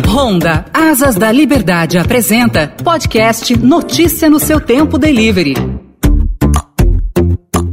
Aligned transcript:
Honda 0.00 0.64
Asas 0.72 1.16
da 1.16 1.30
Liberdade 1.30 1.98
apresenta 1.98 2.66
podcast 2.82 3.54
Notícia 3.56 4.30
no 4.30 4.40
seu 4.40 4.58
tempo 4.60 4.96
delivery. 4.96 5.54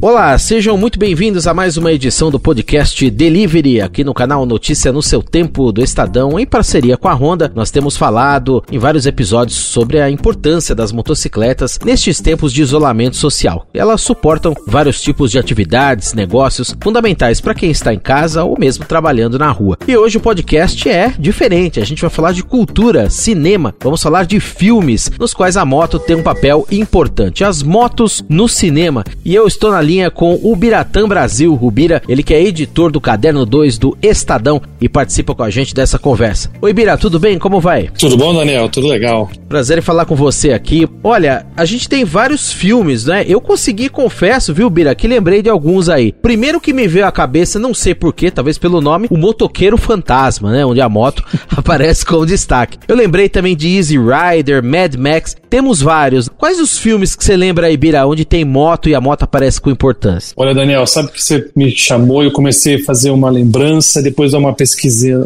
Olá, 0.02 0.38
sejam 0.38 0.78
muito 0.78 0.98
bem-vindos 0.98 1.46
a 1.46 1.54
mais 1.54 1.76
uma 1.76 1.92
edição 1.92 2.32
do 2.32 2.40
podcast 2.40 3.12
Delivery, 3.12 3.82
aqui 3.82 4.02
no 4.02 4.14
canal 4.14 4.46
Notícia 4.46 4.94
no 4.94 5.02
seu 5.02 5.22
Tempo 5.22 5.74
do 5.74 5.84
Estadão, 5.84 6.40
em 6.40 6.46
parceria 6.46 6.96
com 6.96 7.10
a 7.10 7.14
Honda. 7.14 7.52
Nós 7.54 7.70
temos 7.70 7.98
falado 7.98 8.64
em 8.72 8.80
vários 8.80 9.06
episódios 9.06 9.58
sobre 9.58 10.00
a 10.00 10.10
importância 10.10 10.74
das 10.74 10.94
motocicletas 10.94 11.78
nestes 11.84 12.22
tempos 12.22 12.54
de 12.54 12.62
isolamento 12.62 13.18
social. 13.18 13.68
Elas 13.74 14.00
suportam 14.00 14.56
vários 14.66 15.02
tipos 15.02 15.32
de 15.32 15.38
atividades, 15.38 16.14
negócios 16.14 16.74
fundamentais 16.82 17.42
para 17.42 17.54
quem 17.54 17.70
está 17.70 17.94
em 17.94 18.00
casa 18.00 18.46
ou 18.46 18.58
mesmo 18.58 18.86
trabalhando 18.86 19.38
na 19.38 19.52
rua. 19.52 19.78
E 19.86 19.98
hoje 19.98 20.16
o 20.16 20.22
podcast 20.22 20.88
é 20.88 21.14
diferente, 21.20 21.82
a 21.82 21.86
gente 21.86 22.02
vai 22.02 22.10
falar 22.10 22.32
de 22.32 22.42
cultura, 22.42 23.10
cinema, 23.10 23.76
vamos 23.84 24.02
falar 24.02 24.26
de 24.26 24.40
filmes 24.40 25.12
nos 25.20 25.34
quais 25.34 25.58
a 25.58 25.66
moto 25.66 26.00
tem 26.00 26.16
um 26.16 26.24
papel 26.24 26.66
importante. 26.72 27.44
As 27.44 27.62
motos 27.62 28.24
no 28.30 28.48
cinema. 28.48 29.04
E 29.26 29.36
eu 29.36 29.46
estou 29.46 29.72
na 29.72 29.89
linha 29.90 30.12
com 30.12 30.40
o 30.44 30.56
Biratã 30.56 31.08
Brasil. 31.08 31.58
O 31.60 31.72
Bira, 31.72 32.02
ele 32.08 32.22
que 32.22 32.34
é 32.34 32.44
editor 32.44 32.92
do 32.92 33.02
Caderno 33.02 33.44
2 33.44 33.80
do 33.80 33.98
Estadão 34.04 34.62
e 34.80 34.88
participa 34.88 35.34
com 35.34 35.42
a 35.42 35.50
gente 35.50 35.74
dessa 35.74 35.98
conversa. 35.98 36.52
Oi, 36.62 36.72
Bira, 36.72 36.96
tudo 36.96 37.20
bem? 37.20 37.40
Como 37.40 37.60
vai? 37.60 37.90
Tudo 37.98 38.16
bom, 38.16 38.32
Daniel? 38.34 38.70
Tudo 38.70 38.88
legal. 38.88 39.30
Prazer 39.48 39.80
em 39.80 39.82
falar 39.82 40.06
com 40.06 40.16
você 40.16 40.52
aqui. 40.52 40.88
Olha, 41.04 41.48
a 41.58 41.66
gente 41.66 41.90
tem 41.90 42.06
vários 42.06 42.54
filmes, 42.54 43.06
né? 43.06 43.26
Eu 43.28 43.42
consegui, 43.42 43.90
confesso, 43.90 44.54
viu, 44.54 44.70
Bira, 44.70 44.94
que 44.94 45.08
lembrei 45.08 45.42
de 45.42 45.50
alguns 45.50 45.90
aí. 45.90 46.12
Primeiro 46.12 46.62
que 46.62 46.72
me 46.72 46.88
veio 46.88 47.08
à 47.08 47.12
cabeça, 47.12 47.58
não 47.58 47.74
sei 47.74 47.96
porquê, 47.96 48.30
talvez 48.30 48.60
pelo 48.60 48.82
nome, 48.82 49.08
o 49.10 49.18
Motoqueiro 49.18 49.78
Fantasma, 49.78 50.52
né? 50.52 50.64
Onde 50.64 50.82
a 50.82 50.88
moto 50.88 51.24
aparece 51.50 52.06
como 52.06 52.28
destaque. 52.28 52.78
Eu 52.88 52.96
lembrei 52.96 53.28
também 53.28 53.56
de 53.56 53.76
Easy 53.76 53.98
Rider, 53.98 54.64
Mad 54.64 54.94
Max. 54.96 55.36
Temos 55.50 55.82
vários. 55.82 56.30
Quais 56.30 56.60
os 56.60 56.78
filmes 56.78 57.16
que 57.16 57.26
você 57.26 57.36
lembra 57.36 57.66
aí, 57.66 57.76
Bira, 57.76 58.06
onde 58.06 58.24
tem 58.24 58.46
moto 58.46 58.88
e 58.88 58.94
a 58.94 59.02
moto 59.02 59.24
aparece 59.24 59.60
com 59.60 59.72
importância? 59.80 60.34
Olha, 60.36 60.54
Daniel, 60.54 60.86
sabe 60.86 61.12
que 61.12 61.24
você 61.24 61.50
me 61.56 61.72
chamou, 61.72 62.22
eu 62.22 62.32
comecei 62.32 62.76
a 62.76 62.84
fazer 62.84 63.12
uma 63.12 63.30
lembrança, 63.30 64.02
depois 64.02 64.34
dar 64.34 64.40
uma, 64.40 64.56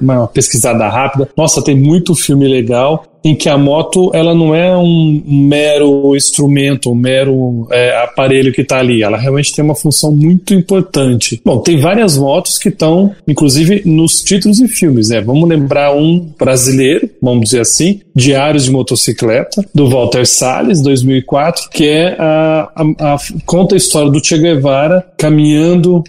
uma 0.01 0.27
pesquisada 0.27 0.87
rápida. 0.87 1.27
Nossa, 1.35 1.63
tem 1.63 1.75
muito 1.75 2.13
filme 2.13 2.47
legal 2.47 3.05
em 3.23 3.35
que 3.35 3.47
a 3.47 3.57
moto 3.57 4.11
ela 4.13 4.35
não 4.35 4.53
é 4.53 4.75
um 4.75 5.23
mero 5.25 6.16
instrumento, 6.16 6.91
um 6.91 6.95
mero 6.95 7.67
é, 7.71 8.03
aparelho 8.03 8.52
que 8.52 8.61
está 8.61 8.79
ali. 8.79 9.02
Ela 9.02 9.17
realmente 9.17 9.53
tem 9.53 9.63
uma 9.63 9.75
função 9.75 10.13
muito 10.13 10.53
importante. 10.53 11.41
Bom, 11.44 11.59
tem 11.59 11.79
várias 11.79 12.17
motos 12.17 12.57
que 12.57 12.69
estão, 12.69 13.16
inclusive, 13.27 13.81
nos 13.85 14.21
títulos 14.21 14.57
de 14.57 14.67
filmes. 14.67 15.09
Né? 15.09 15.21
Vamos 15.21 15.47
lembrar 15.47 15.95
um 15.95 16.19
brasileiro, 16.38 17.09
vamos 17.21 17.45
dizer 17.45 17.61
assim, 17.61 18.01
Diários 18.13 18.66
de 18.66 18.71
Motocicleta, 18.71 19.63
do 19.73 19.89
Walter 19.89 20.25
Salles, 20.25 20.81
2004, 20.81 21.69
que 21.69 21.88
é 21.88 22.16
a, 22.19 22.69
a, 22.75 23.13
a 23.13 23.17
conta 23.45 23.75
a 23.75 23.77
história 23.77 24.11
do 24.11 24.23
Che 24.23 24.38
Guevara 24.38 25.05
caminhando 25.17 26.03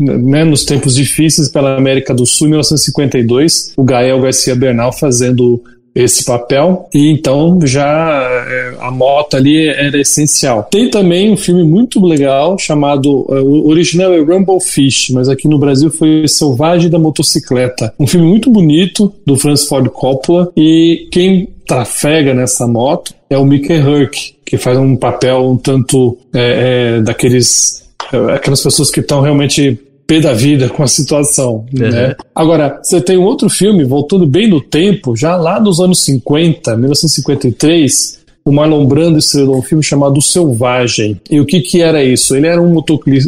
né, 0.00 0.44
nos 0.44 0.64
tempos 0.64 0.94
difíceis 0.94 1.48
pela 1.48 1.76
América 1.76 2.14
do 2.14 2.24
Sul, 2.24 2.46
em 2.46 2.50
1952, 2.50 3.74
o 3.76 3.84
Gael 3.84 4.20
Garcia 4.20 4.54
Bernal 4.54 4.92
fazendo 4.92 5.62
esse 5.94 6.24
papel 6.24 6.88
e 6.92 7.10
então 7.10 7.58
já 7.64 8.44
é, 8.48 8.76
a 8.80 8.90
moto 8.90 9.36
ali 9.36 9.68
era 9.68 10.00
essencial. 10.00 10.64
Tem 10.70 10.90
também 10.90 11.30
um 11.30 11.36
filme 11.36 11.62
muito 11.64 12.04
legal 12.04 12.58
chamado 12.58 13.26
é, 13.30 13.40
o 13.40 13.68
original 13.68 14.12
é 14.12 14.18
Rumble 14.18 14.60
Fish, 14.60 15.10
mas 15.10 15.28
aqui 15.28 15.46
no 15.46 15.58
Brasil 15.58 15.90
foi 15.90 16.26
Selvagem 16.26 16.90
da 16.90 16.98
Motocicleta. 16.98 17.92
Um 17.98 18.06
filme 18.06 18.26
muito 18.26 18.50
bonito 18.50 19.12
do 19.26 19.36
Francis 19.36 19.68
Ford 19.68 19.88
Coppola 19.90 20.50
e 20.56 21.08
quem 21.10 21.48
trafega 21.66 22.34
nessa 22.34 22.66
moto 22.66 23.14
é 23.28 23.36
o 23.36 23.44
Mickey 23.44 23.74
Herc, 23.74 24.34
que 24.44 24.56
faz 24.56 24.78
um 24.78 24.96
papel 24.96 25.50
um 25.50 25.56
tanto 25.56 26.18
é, 26.34 26.96
é, 26.98 27.00
daqueles 27.00 27.82
é, 28.12 28.34
aquelas 28.34 28.62
pessoas 28.62 28.90
que 28.90 29.00
estão 29.00 29.20
realmente 29.20 29.78
pé 30.12 30.20
da 30.20 30.34
vida 30.34 30.68
com 30.68 30.82
a 30.82 30.86
situação. 30.86 31.64
Uhum. 31.72 31.88
Né? 31.90 32.14
Agora, 32.34 32.80
você 32.82 33.00
tem 33.00 33.16
um 33.16 33.24
outro 33.24 33.48
filme, 33.48 33.84
voltando 33.84 34.26
bem 34.26 34.48
no 34.48 34.60
tempo, 34.60 35.16
já 35.16 35.36
lá 35.36 35.58
nos 35.58 35.80
anos 35.80 36.04
50, 36.04 36.76
1953, 36.76 38.20
o 38.44 38.50
Marlon 38.50 38.84
Brando 38.86 39.18
estrelou 39.18 39.58
um 39.58 39.62
filme 39.62 39.84
chamado 39.84 40.20
Selvagem. 40.20 41.20
E 41.30 41.40
o 41.40 41.46
que, 41.46 41.60
que 41.60 41.80
era 41.80 42.02
isso? 42.02 42.34
Ele 42.36 42.48
era 42.48 42.60
um 42.60 42.74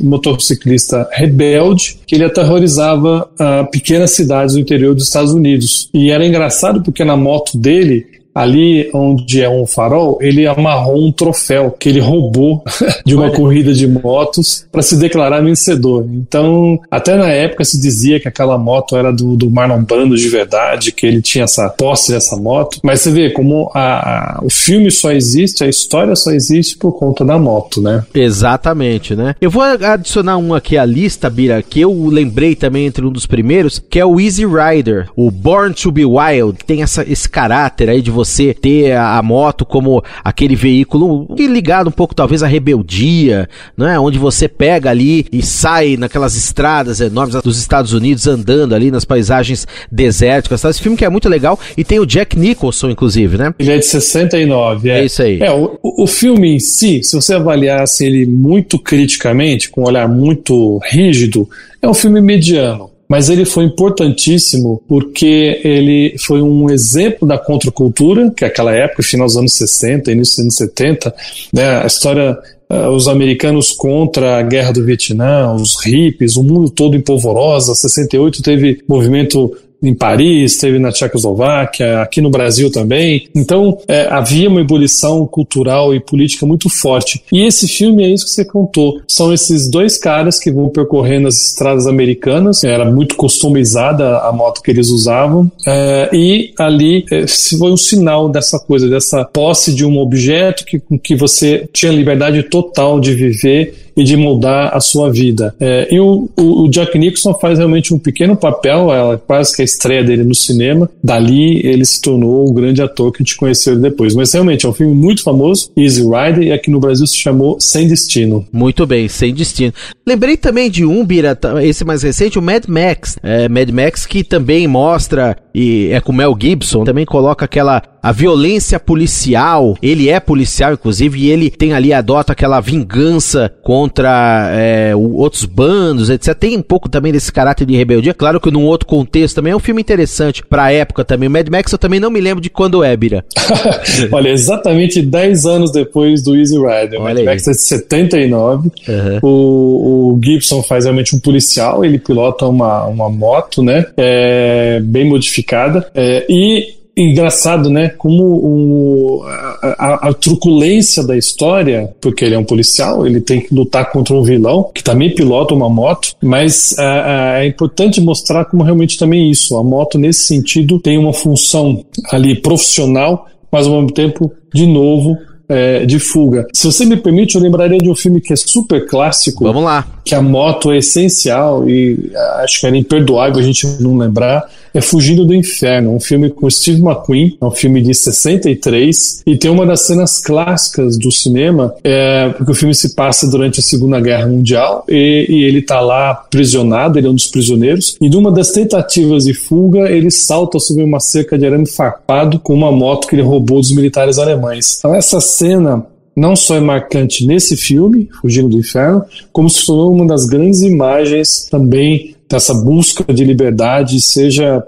motociclista 0.03 1.09
rebelde 1.13 1.99
que 2.05 2.17
ele 2.17 2.25
aterrorizava 2.25 3.29
uh, 3.35 3.71
pequenas 3.71 4.11
cidades 4.11 4.55
do 4.55 4.61
interior 4.61 4.95
dos 4.95 5.05
Estados 5.05 5.33
Unidos. 5.33 5.89
E 5.95 6.11
era 6.11 6.27
engraçado 6.27 6.83
porque 6.83 7.05
na 7.05 7.17
moto 7.17 7.57
dele 7.57 8.07
ali 8.35 8.91
onde 8.93 9.41
é 9.41 9.49
um 9.49 9.67
farol, 9.67 10.19
ele 10.21 10.47
amarrou 10.47 11.07
um 11.07 11.13
troféu 11.13 11.71
que 11.71 11.89
ele 11.89 12.01
roubou 12.01 12.65
de 13.07 13.15
uma 13.15 13.25
Olha. 13.25 13.33
corrida 13.33 13.73
de 13.73 13.87
motos 13.87 14.67
para 14.73 14.83
se 14.83 14.97
declarar 14.97 15.41
vencedor. 15.41 16.05
Então, 16.11 16.81
até 16.91 17.17
na 17.17 17.29
época 17.29 17.65
se 17.65 17.81
dizia 17.81 18.19
que 18.19 18.27
aquela 18.27 18.59
moto 18.59 18.97
era 18.97 19.13
do, 19.13 19.37
do 19.37 19.51
Marlon 19.51 19.83
Brando 19.85 20.17
de 20.17 20.29
verdade, 20.29 20.91
que 20.91 21.07
ele 21.07 21.23
tinha 21.23 21.45
essa 21.45 21.69
posse 21.69 22.11
dessa 22.11 22.37
moto. 22.37 22.81
Mas 22.83 23.01
você 23.01 23.11
vê 23.11 23.31
como 23.31 23.71
a, 23.73 24.39
a, 24.39 24.45
o 24.45 24.51
filme 24.51 24.91
só 24.91 25.13
existe, 25.13 25.63
a 25.63 25.69
história 25.69 26.17
só 26.17 26.33
existe 26.33 26.77
por 26.77 26.93
conta 26.93 27.25
da 27.25 27.39
moto, 27.39 27.81
né? 27.81 28.05
Exatamente, 28.13 29.15
né? 29.15 29.37
Eu 29.41 29.51
vou 29.51 29.63
adicionar 29.63 30.39
um 30.39 30.55
aqui 30.55 30.77
à 30.77 30.85
lista, 30.85 31.31
Bira, 31.31 31.63
que 31.63 31.81
eu 31.81 32.07
lembrei 32.09 32.57
também 32.57 32.87
entre 32.87 33.05
um 33.05 33.13
dos 33.13 33.27
primeiros, 33.27 33.81
que 33.89 34.01
é 34.01 34.05
o 34.05 34.19
Easy 34.19 34.45
Rider, 34.45 35.09
o 35.15 35.31
Born 35.31 35.75
to 35.75 35.93
Be 35.93 36.05
Wild, 36.05 36.59
que 36.59 36.65
tem 36.65 36.83
essa, 36.83 37.05
esse 37.09 37.29
caráter 37.29 37.89
aí 37.89 38.03
de 38.03 38.11
você 38.11 38.24
você 38.25 38.55
ter 38.55 38.97
a, 38.97 39.23
moto 39.23 39.65
como 39.65 40.03
aquele 40.23 40.57
veículo 40.57 41.29
ligado 41.39 41.89
um 41.89 41.93
pouco 41.93 42.15
talvez 42.15 42.43
à 42.43 42.47
rebeldia, 42.47 43.49
né? 43.77 43.99
Onde 43.99 44.19
você 44.19 44.49
pega 44.49 44.91
ali 44.91 45.27
e 45.33 45.43
sai 45.43 45.97
naquelas 45.97 46.37
estradas 46.37 47.01
enormes 47.01 47.41
dos 47.43 47.59
Estados 47.59 47.93
Unidos 47.93 48.27
andando 48.27 48.75
ali 48.75 48.91
nas 48.91 49.05
paisagens 49.05 49.67
desérticas. 49.91 50.61
Tá? 50.61 50.71
Esse 50.71 50.83
filme 50.83 50.97
que 50.97 51.05
é 51.05 51.09
muito 51.09 51.29
legal 51.29 51.59
e 51.77 51.85
tem 51.85 51.99
o 51.99 52.07
Jack 52.07 52.39
Nicholson, 52.39 52.91
inclusive, 52.91 53.37
né? 53.37 53.55
Ele 53.59 53.73
é 53.73 53.79
de 53.79 53.87
69, 53.87 54.91
é. 54.91 55.01
É 55.01 55.05
isso 55.05 55.23
aí. 55.23 55.41
É, 55.41 55.53
o, 55.53 55.79
o 55.83 56.07
filme 56.07 56.55
em 56.55 56.61
si, 56.61 57.03
se 57.03 57.15
você 57.15 57.35
avaliasse 57.35 58.05
ele 58.05 58.27
muito 58.27 58.79
criticamente, 58.79 59.71
com 59.71 59.83
um 59.83 59.87
olhar 59.87 60.09
muito 60.09 60.79
rígido, 60.91 61.49
é 61.81 61.89
um 61.89 61.95
filme 61.95 62.21
mediano 62.21 62.94
mas 63.09 63.29
ele 63.29 63.45
foi 63.45 63.65
importantíssimo 63.65 64.83
porque 64.89 65.61
ele 65.63 66.17
foi 66.19 66.41
um 66.41 66.71
exemplo 66.71 67.27
da 67.27 67.39
contracultura, 67.39 68.31
que 68.31 68.45
é 68.45 68.49
aquela 68.49 68.75
época, 68.75 69.03
final 69.03 69.27
dos 69.27 69.37
anos 69.37 69.53
60, 69.55 70.11
início 70.13 70.37
dos 70.37 70.45
anos 70.45 70.57
70, 70.57 71.15
né, 71.53 71.83
a 71.83 71.87
história 71.87 72.39
uh, 72.71 72.89
os 72.89 73.09
americanos 73.09 73.71
contra 73.73 74.39
a 74.39 74.43
guerra 74.43 74.73
do 74.73 74.85
Vietnã, 74.85 75.53
os 75.53 75.77
hippies, 75.85 76.37
o 76.37 76.43
mundo 76.43 76.71
todo 76.71 76.97
em 76.97 77.01
polvorosa. 77.01 77.75
68 77.75 78.43
teve 78.43 78.83
movimento 78.89 79.55
em 79.85 79.95
Paris, 79.95 80.57
teve 80.57 80.79
na 80.79 80.91
Tchecoslováquia, 80.91 82.01
aqui 82.01 82.21
no 82.21 82.31
Brasil 82.31 82.71
também. 82.71 83.29
Então 83.35 83.79
é, 83.87 84.07
havia 84.11 84.49
uma 84.49 84.61
ebulição 84.61 85.27
cultural 85.27 85.95
e 85.95 86.01
política 86.01 86.47
muito 86.47 86.69
forte. 86.69 87.23
E 87.33 87.47
esse 87.47 87.69
filme 87.69 88.05
é 88.05 88.09
isso 88.09 88.25
que 88.25 88.31
você 88.31 88.45
contou. 88.45 89.01
São 89.07 89.33
esses 89.33 89.71
dois 89.71 89.99
caras 89.99 90.39
que 90.39 90.51
vão 90.51 90.69
percorrendo 90.69 91.29
as 91.29 91.37
estradas 91.49 91.87
americanas. 91.87 92.65
Era 92.65 92.85
muito 92.85 93.17
customizada 93.17 94.19
a 94.19 94.33
moto 94.33 94.63
que 94.63 94.71
eles 94.71 94.89
usavam. 94.89 95.51
É, 95.67 96.11
e 96.13 96.53
ali 96.59 97.05
é, 97.11 97.27
foi 97.27 97.71
um 97.71 97.77
sinal 97.77 98.29
dessa 98.29 98.59
coisa, 98.59 98.89
dessa 98.89 99.25
posse 99.25 99.75
de 99.75 99.85
um 99.85 99.99
objeto 99.99 100.65
que, 100.65 100.81
que 101.03 101.15
você 101.15 101.69
tinha 101.73 101.93
liberdade 101.93 102.43
total 102.45 103.01
de 103.01 103.15
viver 103.15 103.84
e 103.97 104.05
de 104.05 104.17
moldar 104.17 104.75
a 104.75 104.81
sua 104.81 105.11
vida. 105.11 105.55
É, 105.61 105.89
e 105.91 106.01
o, 106.01 106.29
o, 106.37 106.69
Jack 106.69 106.99
Nicholson 106.99 107.35
faz 107.35 107.59
realmente 107.59 107.93
um 107.93 107.99
pequeno 107.99 108.37
papel, 108.37 108.93
é 108.93 109.17
quase 109.17 109.55
que 109.55 109.63
a 109.63 109.65
estreia 109.65 110.03
dele 110.03 110.25
no 110.25 110.35
cinema. 110.35 110.91
Dali 111.03 111.61
ele 111.67 111.85
se 111.85 112.01
tornou 112.01 112.49
o 112.49 112.53
grande 112.53 112.83
ator 112.83 113.13
que 113.13 113.25
gente 113.25 113.37
conheceu 113.37 113.77
depois. 113.77 114.15
Mas 114.15 114.33
realmente 114.33 114.67
é 114.67 114.69
um 114.69 114.73
filme 114.73 114.95
muito 114.95 115.23
famoso, 115.23 115.71
Easy 115.77 116.03
Rider, 116.03 116.43
e 116.43 116.53
aqui 116.53 116.71
no 116.71 116.79
Brasil 116.79 117.07
se 117.07 117.17
chamou 117.17 117.57
Sem 117.59 117.89
Destino. 117.89 118.47
Muito 118.53 118.87
bem, 118.87 119.09
Sem 119.09 119.35
Destino. 119.35 119.73
Lembrei 120.07 120.37
também 120.37 120.71
de 120.71 120.85
um, 120.85 121.05
Bira, 121.05 121.39
esse 121.63 121.85
mais 121.85 122.03
recente, 122.03 122.39
o 122.39 122.43
Mad 122.43 122.65
Max. 122.69 123.17
É, 123.23 123.49
Mad 123.49 123.71
Max 123.71 124.07
que 124.07 124.23
também 124.23 124.69
mostra, 124.69 125.37
e 125.55 125.89
é 125.91 126.01
com 126.01 126.13
Mel 126.13 126.37
Gibson, 126.39 126.85
também 126.85 127.07
coloca 127.07 127.45
aquela 127.45 127.83
a 128.05 128.13
violência 128.13 128.79
policial. 128.79 129.79
Ele 129.81 130.11
é 130.11 130.21
policial, 130.21 130.75
inclusive, 130.75 131.19
e 131.21 131.31
ele 131.31 131.49
tem 131.49 131.73
ali, 131.73 131.91
adota 131.91 132.33
aquela 132.33 132.61
vingança 132.61 133.51
contra 133.85 134.51
é, 134.55 134.97
outros 134.97 135.45
bandos, 135.45 136.09
etc. 136.09 136.35
Tem 136.35 136.57
um 136.57 136.63
pouco 136.63 136.89
também 136.89 137.13
desse 137.13 137.31
caráter 137.31 137.67
de 137.67 137.77
rebeldia. 137.77 138.15
Claro 138.15 138.41
que 138.41 138.51
num 138.51 138.65
outro 138.65 138.87
contexto 138.87 139.37
também 139.37 139.53
é 139.53 139.57
um 139.57 139.61
filme 139.61 139.83
interessante 139.83 140.43
pra 140.43 140.73
época 140.73 141.05
também. 141.05 141.29
O 141.29 141.31
Mad 141.31 141.47
Max 141.49 141.71
eu 141.71 141.79
também 141.79 142.01
não 142.01 142.11
me 142.11 142.21
lembro 142.21 142.41
de 142.41 142.49
quando 142.49 142.83
é, 142.83 142.97
Bira. 142.97 143.25
Olha, 144.11 144.31
exatamente 144.31 145.03
10 145.03 145.45
anos 145.45 145.71
depois 145.71 146.23
do 146.23 146.35
Easy 146.35 146.57
Rider. 146.57 146.99
O 146.99 147.03
Mad 147.03 147.19
aí. 147.19 147.25
Max 147.25 147.47
é 147.47 147.51
de 147.51 147.61
79. 147.61 148.71
Uhum. 148.89 149.19
O, 149.23 150.15
o, 150.15 150.21
Gibson 150.23 150.63
faz 150.63 150.85
realmente 150.85 151.15
um 151.15 151.21
policial, 151.21 151.85
ele 151.85 151.99
pilota 151.99 152.47
uma, 152.47 152.87
uma 152.87 153.11
moto, 153.11 153.63
né? 153.63 153.85
É, 153.99 154.81
bem 154.81 155.07
modificada. 155.07 155.87
É, 155.95 156.25
e 156.29 156.75
engraçado, 156.97 157.69
né? 157.69 157.89
Como 157.89 158.23
o, 158.23 159.23
a, 159.25 159.77
a, 159.79 160.09
a, 160.09 160.13
truculência 160.15 161.03
da 161.03 161.17
história, 161.17 161.93
porque 162.01 162.25
ele 162.25 162.35
é 162.35 162.39
um 162.39 162.45
policial, 162.45 163.07
ele 163.07 163.21
tem 163.21 163.41
que 163.41 163.55
lutar 163.55 163.91
contra 163.91 164.15
um 164.15 164.23
vilão 164.23 164.71
que 164.75 164.83
também 164.83 165.15
pilota 165.15 165.55
uma 165.55 165.69
moto, 165.69 166.15
mas 166.23 166.77
é 166.79 167.47
importante 167.47 168.01
mostrar 168.01 168.45
como 168.45 168.63
realmente 168.63 168.99
também 168.99 169.31
isso. 169.31 169.57
A 169.57 169.65
moto, 169.65 169.99
nesse 169.99 170.27
sentido, 170.27 170.79
tem 170.79 170.97
uma 170.97 171.13
função 171.13 171.85
ali 172.11 172.41
profissional, 172.41 173.27
mas 173.51 173.67
ao 173.67 173.75
mesmo 173.75 173.93
tempo, 173.93 174.33
de 174.53 174.67
novo, 174.67 175.17
é, 175.49 175.85
de 175.85 175.99
fuga. 175.99 176.47
Se 176.53 176.67
você 176.67 176.85
me 176.85 176.97
permite, 176.97 177.35
eu 177.35 177.41
lembraria 177.41 177.79
de 177.79 177.89
um 177.89 177.95
filme 177.95 178.21
que 178.21 178.33
é 178.33 178.37
super 178.37 178.87
clássico. 178.87 179.45
Vamos 179.45 179.65
lá. 179.65 179.87
Que 180.05 180.15
a 180.15 180.23
moto 180.23 180.71
é 180.73 180.79
essencial 180.79 181.69
e 181.69 182.11
acho 182.43 182.61
que 182.61 182.67
era 182.67 182.77
imperdoável 182.77 183.41
a 183.41 183.43
gente 183.43 183.67
não 183.81 183.97
lembrar 183.97 184.49
é 184.75 184.81
Fugindo 184.81 185.25
do 185.25 185.33
Inferno, 185.33 185.95
um 185.95 186.01
filme 186.01 186.29
com 186.29 186.51
Steve 186.51 186.83
McQueen, 186.83 187.39
é 187.41 187.45
um 187.45 187.51
filme 187.53 187.81
de 187.81 187.95
63, 187.95 189.23
e 189.25 189.37
tem 189.37 189.49
uma 189.49 189.65
das 189.65 189.87
cenas 189.87 190.19
clássicas 190.19 190.99
do 190.99 191.13
cinema, 191.13 191.73
é, 191.85 192.31
porque 192.31 192.51
o 192.51 192.55
filme 192.55 192.75
se 192.75 192.93
passa 192.97 193.31
durante 193.31 193.61
a 193.61 193.63
Segunda 193.63 194.01
Guerra 194.01 194.27
Mundial, 194.27 194.85
e, 194.89 195.27
e 195.29 195.45
ele 195.45 195.61
está 195.61 195.81
lá 195.81 196.15
prisionado, 196.29 196.99
ele 196.99 197.07
é 197.07 197.11
um 197.11 197.15
dos 197.15 197.29
prisioneiros, 197.29 197.97
e 198.01 198.11
numa 198.11 198.33
das 198.33 198.51
tentativas 198.51 199.27
de 199.27 199.33
fuga, 199.33 199.89
ele 199.89 200.11
salta 200.11 200.59
sobre 200.59 200.83
uma 200.83 200.99
cerca 200.99 201.39
de 201.39 201.47
arame 201.47 201.69
farpado 201.69 202.41
com 202.41 202.53
uma 202.53 202.73
moto 202.73 203.07
que 203.07 203.15
ele 203.15 203.23
roubou 203.23 203.61
dos 203.61 203.73
militares 203.73 204.19
alemães. 204.19 204.77
Então 204.79 204.93
essa 204.93 205.21
cena 205.35 205.87
não 206.17 206.37
só 206.37 206.57
é 206.57 206.61
marcante 206.61 207.27
nesse 207.27 207.57
filme, 207.57 208.09
Fugindo 208.21 208.49
do 208.49 208.59
Inferno, 208.59 209.05
como 209.33 209.51
se 209.51 209.67
tornou 209.67 209.93
uma 209.93 210.07
das 210.07 210.27
grandes 210.27 210.63
imagens 210.63 211.49
também 211.51 212.15
dessa 212.29 212.55
busca 212.55 213.13
de 213.13 213.25
liberdade, 213.25 214.01
seja 214.01 214.61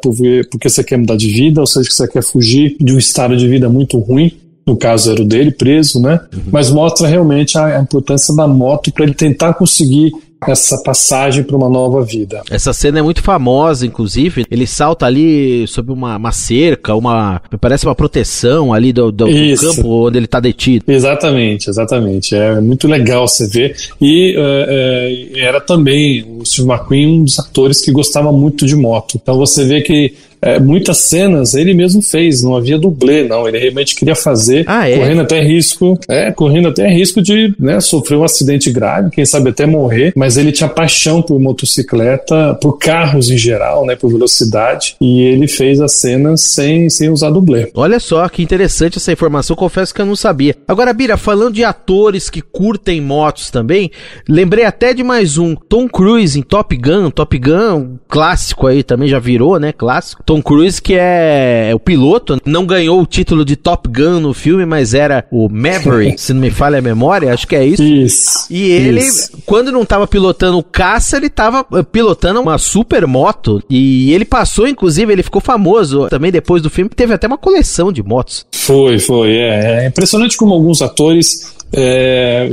porque 0.50 0.68
você 0.68 0.84
quer 0.84 0.98
mudar 0.98 1.16
de 1.16 1.28
vida, 1.28 1.60
ou 1.60 1.66
seja 1.66 1.88
que 1.88 1.94
você 1.94 2.08
quer 2.08 2.22
fugir 2.22 2.76
de 2.80 2.92
um 2.92 2.98
estado 2.98 3.36
de 3.36 3.48
vida 3.48 3.68
muito 3.68 3.98
ruim, 3.98 4.32
no 4.66 4.76
caso 4.76 5.12
era 5.12 5.22
o 5.22 5.24
dele, 5.24 5.52
preso, 5.52 6.00
né? 6.00 6.20
Uhum. 6.34 6.42
Mas 6.50 6.70
mostra 6.70 7.06
realmente 7.06 7.56
a, 7.56 7.78
a 7.78 7.80
importância 7.80 8.34
da 8.34 8.48
moto 8.48 8.92
para 8.92 9.04
ele 9.04 9.14
tentar 9.14 9.54
conseguir 9.54 10.12
essa 10.52 10.82
passagem 10.82 11.42
para 11.44 11.56
uma 11.56 11.68
nova 11.68 12.02
vida. 12.02 12.42
Essa 12.50 12.72
cena 12.72 12.98
é 12.98 13.02
muito 13.02 13.22
famosa, 13.22 13.86
inclusive. 13.86 14.46
Ele 14.50 14.66
salta 14.66 15.06
ali 15.06 15.66
sob 15.66 15.92
uma, 15.92 16.16
uma 16.16 16.32
cerca, 16.32 16.94
uma. 16.94 17.40
parece 17.60 17.86
uma 17.86 17.94
proteção 17.94 18.72
ali 18.72 18.92
do, 18.92 19.10
do, 19.10 19.26
do 19.26 19.56
campo 19.60 20.06
onde 20.06 20.18
ele 20.18 20.26
está 20.26 20.40
detido. 20.40 20.84
Exatamente, 20.88 21.70
exatamente. 21.70 22.34
É 22.34 22.60
muito 22.60 22.86
legal 22.88 23.26
você 23.26 23.46
ver. 23.46 23.76
E 24.00 24.36
uh, 24.36 25.34
uh, 25.34 25.38
era 25.38 25.60
também 25.60 26.24
o 26.38 26.44
Steve 26.44 26.68
McQueen 26.68 27.20
um 27.20 27.24
dos 27.24 27.38
atores 27.38 27.80
que 27.80 27.90
gostava 27.90 28.32
muito 28.32 28.66
de 28.66 28.76
moto. 28.76 29.18
Então 29.20 29.36
você 29.36 29.64
vê 29.64 29.80
que 29.80 30.14
é, 30.40 30.58
muitas 30.58 30.98
cenas 30.98 31.54
ele 31.54 31.74
mesmo 31.74 32.02
fez, 32.02 32.42
não 32.42 32.56
havia 32.56 32.78
dublê, 32.78 33.24
não. 33.24 33.48
Ele 33.48 33.58
realmente 33.58 33.94
queria 33.94 34.14
fazer, 34.14 34.64
ah, 34.66 34.88
é? 34.88 34.96
correndo 34.96 35.22
até 35.22 35.40
risco, 35.40 35.98
é, 36.08 36.30
correndo 36.32 36.68
até 36.68 36.88
risco 36.88 37.22
de 37.22 37.54
né, 37.58 37.80
sofrer 37.80 38.16
um 38.16 38.24
acidente 38.24 38.70
grave, 38.70 39.10
quem 39.10 39.24
sabe 39.24 39.50
até 39.50 39.66
morrer, 39.66 40.12
mas 40.16 40.36
ele 40.36 40.52
tinha 40.52 40.68
paixão 40.68 41.22
por 41.22 41.38
motocicleta, 41.40 42.54
por 42.60 42.78
carros 42.78 43.30
em 43.30 43.38
geral, 43.38 43.84
né, 43.86 43.96
por 43.96 44.10
velocidade, 44.10 44.96
e 45.00 45.22
ele 45.22 45.48
fez 45.48 45.80
as 45.80 45.92
cenas 45.92 46.42
sem, 46.42 46.88
sem 46.90 47.08
usar 47.08 47.30
dublê. 47.30 47.70
Olha 47.74 47.98
só 47.98 48.28
que 48.28 48.42
interessante 48.42 48.98
essa 48.98 49.12
informação, 49.12 49.56
confesso 49.56 49.94
que 49.94 50.00
eu 50.00 50.06
não 50.06 50.16
sabia. 50.16 50.54
Agora, 50.66 50.92
Bira, 50.92 51.16
falando 51.16 51.54
de 51.54 51.64
atores 51.64 52.30
que 52.30 52.40
curtem 52.40 53.00
motos 53.00 53.50
também, 53.50 53.90
lembrei 54.28 54.64
até 54.64 54.92
de 54.92 55.02
mais 55.02 55.38
um, 55.38 55.54
Tom 55.54 55.88
Cruise 55.88 56.38
em 56.38 56.42
Top 56.42 56.76
Gun, 56.76 57.10
Top 57.10 57.38
Gun, 57.38 57.96
clássico 58.08 58.66
aí 58.66 58.82
também 58.82 59.08
já 59.08 59.18
virou, 59.18 59.58
né, 59.58 59.72
clássico. 59.72 60.22
Tom 60.26 60.42
Cruise, 60.42 60.82
que 60.82 60.94
é, 60.98 61.70
o 61.72 61.78
piloto, 61.78 62.36
não 62.44 62.66
ganhou 62.66 63.00
o 63.00 63.06
título 63.06 63.44
de 63.44 63.54
Top 63.54 63.88
Gun 63.88 64.18
no 64.18 64.34
filme, 64.34 64.66
mas 64.66 64.92
era 64.92 65.24
o 65.30 65.48
Maverick, 65.48 66.18
se 66.20 66.34
não 66.34 66.40
me 66.40 66.50
falha 66.50 66.80
a 66.80 66.82
memória, 66.82 67.32
acho 67.32 67.46
que 67.46 67.54
é 67.54 67.64
isso. 67.64 67.82
Isso. 67.82 68.46
E 68.50 68.68
ele, 68.68 69.00
isso. 69.00 69.38
quando 69.46 69.70
não 69.70 69.82
estava 69.82 70.04
pilotando 70.04 70.58
o 70.58 70.64
caça, 70.64 71.16
ele 71.16 71.28
estava 71.28 71.64
eh, 71.74 71.82
pilotando 71.84 72.40
uma 72.40 72.58
super 72.58 73.06
moto. 73.06 73.62
E 73.70 74.12
ele 74.12 74.24
passou, 74.24 74.66
inclusive, 74.66 75.12
ele 75.12 75.22
ficou 75.22 75.40
famoso 75.40 76.08
também 76.08 76.32
depois 76.32 76.60
do 76.60 76.68
filme, 76.68 76.90
teve 76.90 77.14
até 77.14 77.28
uma 77.28 77.38
coleção 77.38 77.92
de 77.92 78.02
motos. 78.02 78.44
Foi, 78.52 78.98
foi. 78.98 79.30
É, 79.36 79.84
é 79.84 79.86
impressionante 79.86 80.36
como 80.36 80.52
alguns 80.52 80.82
atores 80.82 81.54
é, 81.72 82.50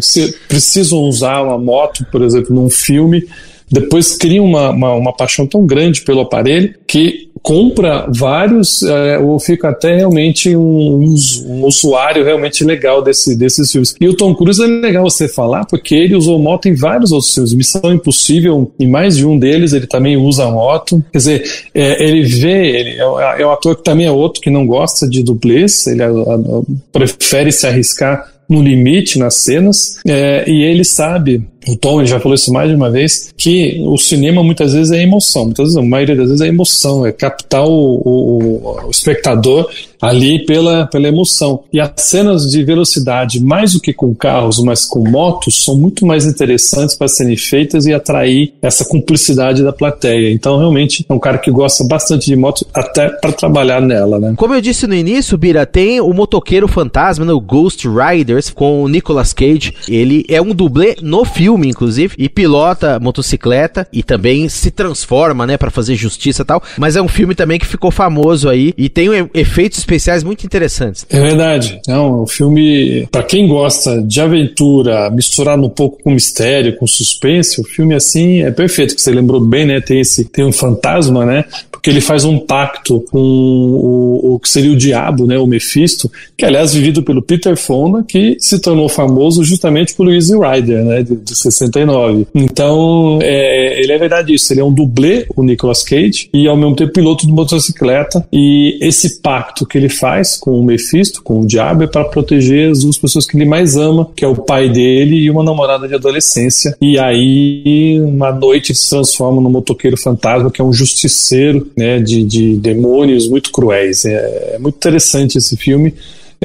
precisam 0.47 0.99
usar 0.99 1.41
uma 1.41 1.57
moto, 1.57 2.05
por 2.11 2.21
exemplo, 2.21 2.53
num 2.53 2.69
filme 2.69 3.27
depois 3.73 4.15
criam 4.15 4.45
uma, 4.45 4.69
uma, 4.69 4.93
uma, 4.93 5.13
paixão 5.13 5.47
tão 5.47 5.65
grande 5.65 6.01
pelo 6.01 6.21
aparelho 6.21 6.75
que 6.87 7.31
compra 7.41 8.07
vários 8.15 8.83
é, 8.83 9.17
ou 9.17 9.39
fica 9.39 9.69
até 9.69 9.95
realmente 9.95 10.55
um, 10.55 11.15
um, 11.47 11.65
usuário 11.65 12.23
realmente 12.23 12.63
legal 12.63 13.01
desse, 13.01 13.35
desses 13.35 13.71
filmes. 13.71 13.95
E 13.99 14.07
o 14.07 14.15
Tom 14.15 14.35
Cruise 14.35 14.63
é 14.63 14.67
legal 14.67 15.03
você 15.03 15.27
falar 15.27 15.65
porque 15.65 15.95
ele 15.95 16.15
usou 16.15 16.37
moto 16.37 16.67
em 16.67 16.75
vários 16.75 17.11
outros 17.11 17.33
filmes. 17.33 17.53
Missão 17.53 17.91
Impossível, 17.91 18.71
em 18.79 18.87
mais 18.87 19.17
de 19.17 19.25
um 19.25 19.37
deles, 19.37 19.73
ele 19.73 19.87
também 19.87 20.15
usa 20.15 20.49
moto. 20.51 21.03
Quer 21.11 21.17
dizer, 21.17 21.43
é, 21.73 22.07
ele 22.07 22.23
vê, 22.23 22.79
ele 22.79 22.89
é, 22.91 23.41
é 23.41 23.45
um 23.45 23.51
ator 23.51 23.75
que 23.75 23.83
também 23.83 24.05
é 24.05 24.11
outro 24.11 24.39
que 24.39 24.51
não 24.51 24.67
gosta 24.67 25.09
de 25.09 25.23
dublês, 25.23 25.87
ele 25.87 26.03
a, 26.03 26.09
a, 26.09 26.61
prefere 26.91 27.51
se 27.51 27.65
arriscar 27.65 28.31
no 28.49 28.61
limite 28.61 29.17
nas 29.17 29.37
cenas, 29.37 29.99
é, 30.05 30.49
e 30.49 30.63
ele 30.63 30.83
sabe 30.83 31.43
o 31.67 31.77
Tom 31.77 31.99
ele 31.99 32.07
já 32.07 32.19
falou 32.19 32.35
isso 32.35 32.51
mais 32.51 32.69
de 32.69 32.75
uma 32.75 32.89
vez, 32.89 33.33
que 33.37 33.81
o 33.85 33.97
cinema 33.97 34.43
muitas 34.43 34.73
vezes 34.73 34.91
é 34.91 35.01
emoção, 35.01 35.45
muitas 35.45 35.65
vezes, 35.65 35.77
a 35.77 35.81
maioria 35.81 36.15
das 36.15 36.27
vezes 36.27 36.41
é 36.41 36.47
emoção, 36.47 37.05
é 37.05 37.11
captar 37.11 37.65
o, 37.65 38.01
o, 38.03 38.85
o, 38.85 38.89
espectador 38.89 39.69
ali 40.01 40.45
pela, 40.45 40.85
pela 40.87 41.07
emoção. 41.07 41.61
E 41.71 41.79
as 41.79 41.91
cenas 41.97 42.51
de 42.51 42.61
velocidade, 42.63 43.41
mais 43.41 43.73
do 43.73 43.79
que 43.79 43.93
com 43.93 44.13
carros, 44.13 44.59
mas 44.59 44.85
com 44.85 45.07
motos, 45.07 45.63
são 45.63 45.77
muito 45.77 46.05
mais 46.05 46.25
interessantes 46.25 46.95
para 46.95 47.07
serem 47.07 47.37
feitas 47.37 47.85
e 47.85 47.93
atrair 47.93 48.53
essa 48.61 48.83
cumplicidade 48.83 49.63
da 49.63 49.71
plateia. 49.71 50.31
Então, 50.31 50.57
realmente, 50.57 51.05
é 51.07 51.13
um 51.13 51.19
cara 51.19 51.37
que 51.37 51.49
gosta 51.49 51.85
bastante 51.85 52.25
de 52.25 52.35
moto, 52.35 52.65
até 52.73 53.09
para 53.09 53.31
trabalhar 53.31 53.81
nela, 53.81 54.19
né? 54.19 54.33
Como 54.35 54.53
eu 54.53 54.59
disse 54.59 54.87
no 54.87 54.95
início, 54.95 55.37
Bira, 55.37 55.65
tem 55.65 56.01
o 56.01 56.13
motoqueiro 56.13 56.67
fantasma, 56.67 57.23
né, 57.23 57.31
o 57.31 57.39
Ghost 57.39 57.87
Riders, 57.87 58.49
com 58.49 58.83
o 58.83 58.89
Nicolas 58.89 59.31
Cage. 59.31 59.73
Ele 59.87 60.25
é 60.27 60.41
um 60.41 60.53
dublê 60.53 60.97
no 61.01 61.23
filme 61.23 61.52
filme, 61.53 61.69
inclusive, 61.69 62.15
e 62.17 62.27
pilota 62.27 62.99
motocicleta 62.99 63.87
e 63.93 64.01
também 64.01 64.49
se 64.49 64.71
transforma, 64.71 65.45
né, 65.45 65.55
para 65.55 65.69
fazer 65.69 65.95
justiça 65.95 66.41
e 66.41 66.45
tal. 66.45 66.63
Mas 66.77 66.95
é 66.95 67.01
um 67.01 67.07
filme 67.07 67.35
também 67.35 67.59
que 67.59 67.65
ficou 67.65 67.91
famoso 67.91 68.49
aí 68.49 68.73
e 68.75 68.89
tem 68.89 69.09
efeitos 69.33 69.77
especiais 69.77 70.23
muito 70.23 70.45
interessantes. 70.45 71.05
É 71.09 71.19
verdade. 71.19 71.79
Não, 71.87 72.23
o 72.23 72.27
filme, 72.27 73.07
para 73.11 73.23
quem 73.23 73.47
gosta 73.47 74.01
de 74.01 74.19
aventura, 74.19 75.09
misturado 75.11 75.63
um 75.63 75.69
pouco 75.69 76.01
com 76.03 76.11
mistério, 76.11 76.75
com 76.75 76.87
suspense, 76.87 77.61
o 77.61 77.63
filme 77.63 77.93
assim 77.93 78.41
é 78.41 78.51
perfeito. 78.51 78.95
Que 78.95 79.01
você 79.01 79.11
lembrou 79.11 79.39
bem, 79.39 79.65
né? 79.65 79.79
Tem 79.79 79.99
esse, 79.99 80.25
tem 80.25 80.45
um 80.45 80.51
fantasma, 80.51 81.25
né? 81.25 81.45
Porque 81.83 81.89
ele 81.89 81.99
faz 81.99 82.23
um 82.23 82.39
pacto 82.39 83.03
com 83.11 83.19
o, 83.19 84.35
o 84.35 84.39
que 84.39 84.47
seria 84.47 84.71
o 84.71 84.75
diabo, 84.75 85.27
né? 85.27 85.37
O 85.37 85.45
Mephisto, 85.45 86.09
que 86.37 86.45
aliás 86.45 86.73
vivido 86.73 87.03
pelo 87.03 87.21
Peter 87.21 87.57
Fonda, 87.57 88.05
que 88.07 88.37
se 88.39 88.57
tornou 88.57 88.87
famoso 88.87 89.43
justamente 89.43 89.93
por 89.93 90.09
Easy 90.09 90.31
Rider, 90.31 90.85
né? 90.85 91.03
De, 91.03 91.13
de 91.17 91.37
69. 91.37 92.25
Então, 92.33 93.19
é, 93.21 93.81
ele 93.81 93.91
é 93.91 93.97
verdade 93.97 94.33
isso. 94.33 94.53
Ele 94.53 94.61
é 94.61 94.63
um 94.63 94.71
dublê, 94.71 95.25
o 95.35 95.43
Nicolas 95.43 95.83
Cage, 95.83 96.29
e 96.33 96.47
ao 96.47 96.55
mesmo 96.55 96.73
tempo 96.73 96.93
piloto 96.93 97.27
de 97.27 97.33
motocicleta. 97.33 98.25
E 98.31 98.77
esse 98.79 99.19
pacto 99.19 99.65
que 99.65 99.77
ele 99.77 99.89
faz 99.89 100.37
com 100.37 100.57
o 100.57 100.63
Mephisto, 100.63 101.21
com 101.21 101.41
o 101.41 101.45
diabo, 101.45 101.83
é 101.83 101.87
para 101.87 102.05
proteger 102.05 102.71
as 102.71 102.79
duas 102.79 102.97
pessoas 102.97 103.25
que 103.25 103.35
ele 103.35 103.43
mais 103.43 103.75
ama, 103.75 104.09
que 104.15 104.23
é 104.23 104.27
o 104.27 104.37
pai 104.37 104.69
dele 104.69 105.17
e 105.17 105.29
uma 105.29 105.43
namorada 105.43 105.85
de 105.85 105.95
adolescência. 105.95 106.77
E 106.81 106.97
aí, 106.97 107.99
uma 107.99 108.31
noite, 108.31 108.73
se 108.73 108.89
transforma 108.89 109.41
no 109.41 109.49
motoqueiro 109.49 109.97
fantasma, 109.97 110.49
que 110.49 110.61
é 110.61 110.63
um 110.63 110.71
justiceiro 110.71 111.72
né, 111.75 111.99
de, 111.99 112.23
de 112.23 112.55
demônios 112.57 113.27
muito 113.27 113.51
cruéis. 113.51 114.05
É, 114.05 114.55
é 114.55 114.59
muito 114.59 114.75
interessante 114.75 115.37
esse 115.37 115.57
filme. 115.57 115.93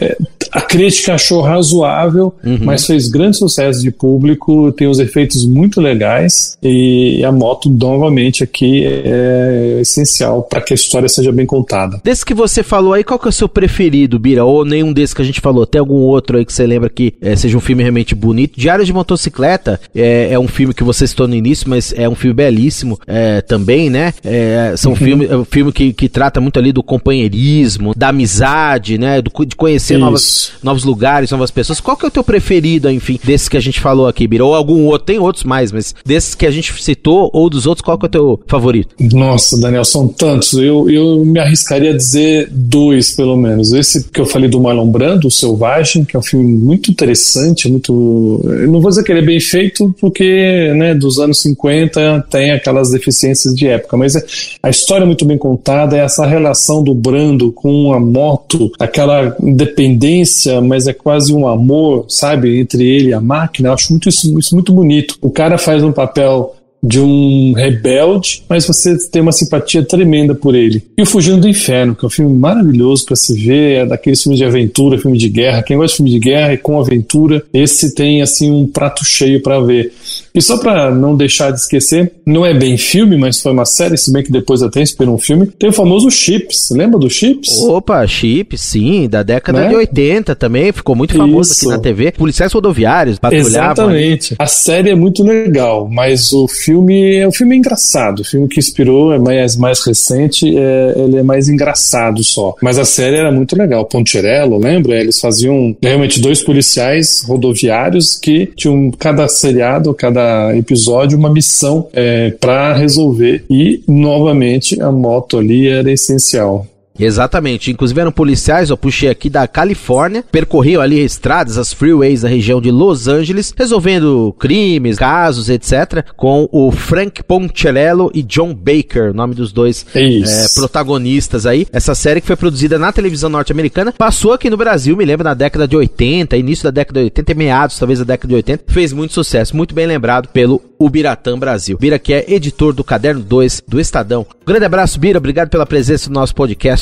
É, 0.01 0.17
a 0.53 0.61
crítica 0.61 1.15
achou 1.15 1.41
razoável, 1.41 2.35
uhum. 2.45 2.59
mas 2.63 2.87
fez 2.87 3.09
grande 3.09 3.37
sucesso 3.37 3.83
de 3.83 3.91
público, 3.91 4.73
tem 4.73 4.89
os 4.89 4.99
efeitos 4.99 5.47
muito 5.47 5.81
legais 5.81 6.57
e 6.63 7.25
a 7.25 7.33
moto 7.33 7.69
novamente 7.69 8.43
aqui 8.43 8.85
é 8.87 9.79
essencial 9.81 10.43
para 10.43 10.61
que 10.61 10.73
a 10.73 10.77
história 10.77 11.09
seja 11.09 11.33
bem 11.33 11.47
contada. 11.47 12.01
Desse 12.05 12.25
que 12.25 12.35
você 12.35 12.63
falou 12.63 12.93
aí, 12.93 13.05
qual 13.05 13.19
que 13.19 13.27
é 13.27 13.31
o 13.31 13.33
seu 13.33 13.49
preferido, 13.49 14.19
Bira? 14.19 14.45
Ou 14.45 14.65
nenhum 14.65 14.93
desses 14.93 15.15
que 15.15 15.23
a 15.23 15.25
gente 15.25 15.41
falou? 15.41 15.67
Tem 15.67 15.79
algum 15.79 15.97
outro 15.97 16.39
aí 16.39 16.45
que 16.45 16.53
você 16.53 16.67
lembra 16.67 16.89
que 16.89 17.15
é, 17.21 17.35
seja 17.37 17.57
um 17.57 17.61
filme 17.61 17.83
realmente 17.83 18.15
bonito? 18.15 18.59
Diário 18.59 18.85
de 18.85 18.93
Motocicleta 18.93 19.81
é, 19.95 20.33
é, 20.33 20.39
um 20.39 20.49
filme 20.49 20.75
que 20.75 20.85
você 20.85 21.07
citou 21.07 21.29
no 21.29 21.35
início, 21.35 21.69
mas 21.69 21.93
é 21.97 22.09
um 22.09 22.15
filme 22.15 22.35
belíssimo 22.35 22.99
é, 23.07 23.41
também, 23.41 23.91
né? 23.91 24.13
É, 24.25 24.75
são 24.77 24.93
uhum. 24.93 24.97
filme, 24.97 25.27
é 25.27 25.37
um 25.37 25.45
filme 25.45 25.73
que, 25.73 25.93
que 25.93 26.09
trata 26.09 26.41
muito 26.41 26.59
ali 26.59 26.73
do 26.73 26.83
companheirismo, 26.83 27.93
da 27.97 28.09
amizade, 28.09 28.99
né? 28.99 29.21
Do, 29.21 29.31
de 29.45 29.57
conhecer 29.57 29.79
conhecer 29.79 29.99
novas, 29.99 30.38
novos, 30.39 30.53
novos 30.63 30.85
lugares, 30.85 31.31
novas 31.31 31.51
pessoas. 31.51 31.81
Qual 31.81 31.97
que 31.97 32.05
é 32.05 32.09
o 32.09 32.11
teu 32.11 32.25
preferido, 32.25 32.91
enfim, 32.91 33.19
desses 33.23 33.49
que 33.49 33.57
a 33.57 33.61
gente 33.61 33.81
falou 33.81 34.07
aqui, 34.07 34.27
Bira? 34.27 34.45
Ou 34.45 34.55
algum 34.55 34.87
outro? 34.87 35.07
Tem 35.07 35.19
outros 35.19 35.45
mais, 35.45 35.73
mas 35.73 35.95
desses 36.05 36.35
que 36.35 36.47
a 36.47 36.51
gente 36.51 36.73
citou 36.83 37.31
ou 37.33 37.49
dos 37.51 37.67
outros, 37.67 37.85
qual 37.85 37.99
que 37.99 38.07
é 38.07 38.09
o 38.09 38.11
teu 38.11 38.41
favorito? 38.47 38.95
Nossa, 39.13 39.61
Daniel, 39.61 39.85
são 39.85 40.09
tantos. 40.09 40.53
Eu, 40.55 40.89
eu 40.91 41.25
me 41.25 41.41
arriscaria 41.41 41.91
a 41.91 41.97
dizer 41.97 42.49
dois, 42.51 43.15
pelo 43.15 43.37
menos. 43.37 43.73
Esse 43.73 44.05
que 44.05 44.21
eu 44.21 44.27
falei 44.27 44.49
do 44.49 44.61
Marlon 44.61 44.89
Brando, 44.89 45.29
O 45.29 45.31
Selvagem, 45.31 46.05
que 46.05 46.17
é 46.17 46.19
um 46.19 46.23
filme 46.23 46.45
muito 46.45 46.91
interessante, 46.91 47.69
muito... 47.69 48.41
Eu 48.45 48.71
não 48.71 48.81
vou 48.81 48.91
dizer 48.91 49.03
que 49.03 49.13
ele 49.13 49.21
é 49.21 49.25
bem 49.25 49.41
feito, 49.41 49.95
porque, 50.01 50.73
né, 50.77 50.95
dos 50.95 51.19
anos 51.19 51.41
50 51.43 52.27
tem 52.31 52.53
aquelas 52.53 52.91
deficiências 52.91 53.55
de 53.55 53.67
época, 53.67 53.97
mas 53.97 54.17
é, 54.17 54.25
a 54.63 54.71
história 54.71 55.05
é 55.05 55.07
muito 55.07 55.25
bem 55.25 55.39
contada, 55.39 55.97
é 55.97 56.01
essa 56.01 56.27
relação 56.27 56.83
do 56.83 56.95
Brando 56.95 57.53
com 57.53 57.93
a 57.93 58.01
moto, 58.01 58.71
aquela 58.79 59.37
independência, 59.43 60.18
mas 60.61 60.87
é 60.87 60.93
quase 60.93 61.33
um 61.33 61.47
amor, 61.47 62.07
sabe, 62.09 62.59
entre 62.59 62.87
ele 62.87 63.11
e 63.11 63.15
a 63.15 63.21
máquina. 63.21 63.69
Eu 63.69 63.75
acho 63.75 63.93
muito 63.93 64.09
isso, 64.09 64.39
isso 64.39 64.55
muito 64.55 64.73
bonito. 64.73 65.17
O 65.21 65.31
cara 65.31 65.59
faz 65.59 65.83
um 65.83 65.93
papel 65.93 66.55
de 66.83 67.01
um 67.01 67.53
rebelde, 67.55 68.45
mas 68.49 68.67
você 68.67 68.97
tem 69.11 69.21
uma 69.21 69.33
simpatia 69.33 69.83
tremenda 69.83 70.35
por 70.35 70.55
ele. 70.55 70.83
E 70.97 71.03
o 71.03 71.07
Fugindo 71.07 71.41
do 71.41 71.49
Inferno, 71.49 71.95
que 71.95 72.05
é 72.05 72.07
um 72.07 72.11
filme 72.11 72.33
maravilhoso 72.33 73.05
para 73.05 73.17
se 73.17 73.35
ver, 73.35 73.79
é 73.79 73.87
daqueles 73.87 74.23
filmes 74.23 74.39
de 74.39 74.45
aventura, 74.45 74.99
filme 74.99 75.19
de 75.19 75.29
guerra. 75.29 75.63
Quem 75.63 75.77
gosta 75.77 75.93
de 75.93 75.97
filme 75.97 76.11
de 76.11 76.19
guerra 76.19 76.55
e 76.55 76.59
com 76.59 76.81
aventura, 76.81 77.43
esse 77.53 77.95
tem 77.95 78.23
assim 78.23 78.51
um 78.51 78.67
prato 78.67 79.05
cheio 79.05 79.43
para 79.43 79.61
ver. 79.61 79.93
E 80.39 80.43
só 80.43 80.59
para 80.59 80.91
não 80.91 81.17
deixar 81.17 81.51
de 81.51 81.61
esquecer, 81.61 82.13
não 82.25 82.47
é 82.47 82.55
bem 82.55 82.77
filme, 82.77 83.17
mas 83.17 83.41
foi 83.41 83.53
uma 83.53 83.65
série, 83.65 83.97
se 83.97 84.13
bem 84.13 84.23
que 84.23 84.33
depois 84.33 84.63
até 84.63 84.81
inspirou 84.81 85.15
um 85.15 85.19
filme. 85.19 85.47
Tem 85.47 85.69
o 85.69 85.73
famoso 85.73 86.11
Chips, 86.11 86.71
lembra 86.71 86.99
do 86.99 87.11
Chips? 87.11 87.59
Opa, 87.63 88.07
Chips, 88.07 88.61
sim, 88.61 89.09
da 89.09 89.23
década 89.23 89.61
né? 89.61 89.69
de 89.69 89.75
80 89.75 90.35
também, 90.35 90.73
ficou 90.73 90.95
muito 90.95 91.17
famoso 91.17 91.53
Isso. 91.53 91.67
aqui 91.67 91.77
na 91.77 91.79
TV. 91.79 92.13
Policiais 92.13 92.53
rodoviários 92.53 93.19
patrulhavam. 93.19 93.91
Exatamente. 93.91 94.37
A 94.39 94.47
série 94.47 94.91
é 94.91 94.95
muito 94.95 95.23
legal, 95.23 95.89
mas 95.91 96.33
o 96.33 96.47
filme 96.49 96.79
filme 96.79 97.17
é 97.17 97.27
um 97.27 97.33
filme 97.33 97.57
engraçado. 97.57 98.21
O 98.21 98.25
filme 98.25 98.49
que 98.49 98.59
inspirou 98.59 99.13
é 99.13 99.19
mais, 99.19 99.57
mais 99.57 99.85
recente, 99.85 100.47
é, 100.57 100.95
ele 100.97 101.19
é 101.19 101.23
mais 101.23 101.49
engraçado 101.49 102.23
só. 102.23 102.55
Mas 102.63 102.79
a 102.79 102.85
série 102.85 103.17
era 103.17 103.33
muito 103.33 103.57
legal. 103.57 103.85
Poncherello, 103.85 104.59
lembra? 104.59 105.01
Eles 105.01 105.21
faziam 105.21 105.77
realmente 105.83 106.21
dois 106.21 106.43
policiais 106.43 107.23
rodoviários 107.27 108.17
que 108.17 108.47
tinham 108.57 108.91
cada 108.93 109.27
seriado, 109.29 109.93
cada 109.95 110.28
episódio, 110.55 111.19
uma 111.19 111.31
missão 111.31 111.89
é, 111.93 112.31
para 112.31 112.75
resolver. 112.75 113.45
E, 113.51 113.83
novamente, 113.87 114.81
a 114.81 114.91
moto 114.91 115.39
ali 115.39 115.69
era 115.69 115.91
essencial. 115.91 116.67
Exatamente. 116.99 117.71
Inclusive 117.71 118.01
eram 118.01 118.13
policiais, 118.13 118.71
eu 118.71 118.77
puxei 118.77 119.09
aqui 119.09 119.31
da 119.31 119.47
Califórnia, 119.47 120.25
percorriam 120.31 120.83
ali 120.83 121.01
estradas, 121.01 121.59
as 121.59 121.73
freeways 121.73 122.23
da 122.23 122.29
região 122.29 122.61
de 122.61 122.71
Los 122.71 123.09
Angeles, 123.09 123.55
resolvendo 123.57 124.35
crimes, 124.39 124.97
casos, 124.97 125.49
etc. 125.49 126.05
Com 126.17 126.49
o 126.51 126.71
Frank 126.71 127.23
Poncherello 127.23 128.11
e 128.15 128.23
John 128.23 128.55
Baker, 128.55 129.15
nome 129.15 129.35
dos 129.35 129.53
dois 129.53 129.87
é, 129.95 130.21
protagonistas 130.55 131.47
aí. 131.47 131.67
Essa 131.73 131.95
série 131.95 132.21
que 132.21 132.27
foi 132.27 132.37
produzida 132.37 132.79
na 132.79 132.93
televisão 132.93 133.31
norte-americana, 133.31 133.93
passou 133.93 134.33
aqui 134.33 134.51
no 134.51 134.57
Brasil, 134.57 134.97
me 134.97 135.05
lembro, 135.05 135.25
na 135.25 135.35
década 135.35 135.67
de 135.67 135.77
80, 135.77 136.37
início 136.37 136.65
da 136.65 136.71
década 136.71 137.01
de 137.01 137.05
80, 137.05 137.35
meados 137.35 137.79
talvez 137.79 137.99
da 137.99 138.05
década 138.05 138.29
de 138.29 138.35
80, 138.35 138.65
fez 138.69 138.93
muito 138.93 139.15
sucesso, 139.15 139.57
muito 139.57 139.75
bem 139.75 139.87
lembrado 139.87 140.29
pelo 140.29 140.63
Ubiratã 140.79 141.39
Brasil. 141.39 141.77
Bira 141.79 141.99
que 141.99 142.13
é 142.13 142.25
editor 142.33 142.73
do 142.73 142.85
Caderno 142.85 143.23
2 143.23 143.65
do 143.67 143.81
Estadão. 143.81 144.27
Um 144.43 144.47
grande 144.47 144.65
abraço, 144.65 144.99
Bira, 144.99 145.19
obrigado 145.19 145.49
pela 145.49 145.67
presença 145.67 146.09
no 146.09 146.15
nosso 146.15 146.35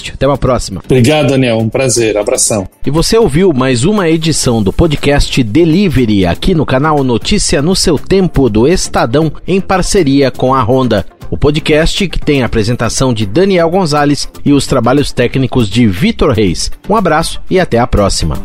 podcast. 0.07 0.13
Até 0.15 0.27
uma 0.27 0.39
próxima. 0.39 0.83
Obrigado, 0.85 1.29
Daniel. 1.29 1.59
Um 1.59 1.69
prazer. 1.69 2.17
Abração. 2.17 2.69
E 2.85 2.91
você 2.91 3.17
ouviu 3.17 3.53
mais 3.53 3.85
uma 3.85 4.09
edição 4.09 4.63
do 4.63 4.73
podcast 4.73 5.43
Delivery 5.43 6.27
aqui 6.27 6.55
no 6.55 6.67
canal 6.67 7.03
Notícia 7.03 7.61
no 7.63 7.75
seu 7.75 7.99
tempo 7.99 8.49
do 8.49 8.67
Estadão 8.67 9.33
em 9.47 9.61
parceria 9.61 10.31
com 10.31 10.55
a 10.55 10.63
Honda. 10.63 11.05
O 11.31 11.37
podcast 11.37 12.07
que 12.07 12.21
tem 12.21 12.43
a 12.43 12.47
apresentação 12.47 13.13
de 13.13 13.27
Daniel 13.27 13.69
Gonzalez 13.69 14.29
e 14.45 14.53
os 14.53 14.67
trabalhos 14.67 15.11
técnicos 15.13 15.69
de 15.69 15.87
Vitor 15.87 16.31
Reis. 16.31 16.71
Um 16.89 16.95
abraço 16.95 17.41
e 17.51 17.59
até 17.59 17.79
a 17.79 17.87
próxima. 17.87 18.37